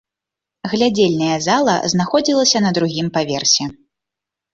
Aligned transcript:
Глядзельная 0.71 1.35
зала 1.47 1.75
знаходзілася 1.93 2.57
на 2.67 2.71
другім 2.79 3.07
паверсе. 3.19 3.69